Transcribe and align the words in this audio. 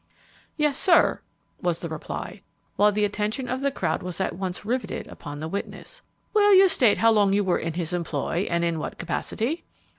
"Yes, 0.57 0.79
sir," 0.79 1.21
was 1.61 1.77
the 1.77 1.87
reply, 1.87 2.41
while 2.75 2.91
the 2.91 3.05
attention 3.05 3.47
of 3.47 3.61
the 3.61 3.69
crowd 3.69 4.01
was 4.01 4.19
at 4.19 4.33
once 4.35 4.65
riveted 4.65 5.05
upon 5.05 5.39
the 5.41 5.47
witness. 5.47 6.01
"Will 6.33 6.55
you 6.55 6.67
state 6.69 6.97
how 6.97 7.11
long 7.11 7.33
you 7.33 7.43
were 7.43 7.59
in 7.59 7.73
his 7.73 7.93
employ, 7.93 8.47
and 8.49 8.63
in 8.63 8.79
what 8.79 8.97
capacity?" 8.97 9.63